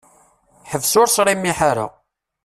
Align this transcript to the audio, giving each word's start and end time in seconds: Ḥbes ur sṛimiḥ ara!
Ḥbes 0.71 0.93
ur 1.01 1.07
sṛimiḥ 1.09 1.59
ara! 1.69 1.85